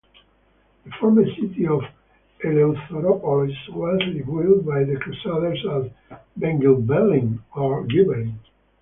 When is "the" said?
0.83-0.89, 4.83-4.95